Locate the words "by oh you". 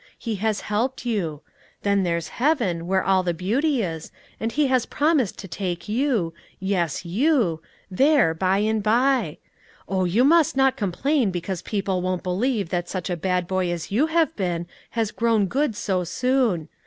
8.81-10.23